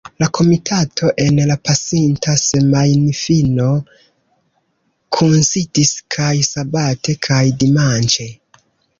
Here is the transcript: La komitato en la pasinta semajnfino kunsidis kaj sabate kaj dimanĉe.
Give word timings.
La 0.21 0.27
komitato 0.35 1.09
en 1.23 1.35
la 1.49 1.55
pasinta 1.67 2.31
semajnfino 2.43 3.67
kunsidis 5.17 5.91
kaj 6.15 6.31
sabate 6.47 7.15
kaj 7.29 7.41
dimanĉe. 7.65 8.27